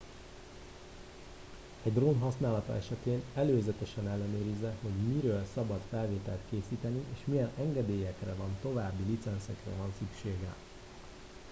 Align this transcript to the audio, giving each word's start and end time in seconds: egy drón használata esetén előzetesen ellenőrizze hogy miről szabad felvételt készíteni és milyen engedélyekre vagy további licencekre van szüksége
egy 1.83 1.93
drón 1.93 2.19
használata 2.19 2.75
esetén 2.75 3.21
előzetesen 3.35 4.07
ellenőrizze 4.09 4.75
hogy 4.81 4.91
miről 4.91 5.45
szabad 5.53 5.79
felvételt 5.89 6.39
készíteni 6.49 7.03
és 7.13 7.19
milyen 7.25 7.51
engedélyekre 7.59 8.33
vagy 8.33 8.49
további 8.61 9.03
licencekre 9.05 9.71
van 9.77 9.93
szüksége 9.99 10.53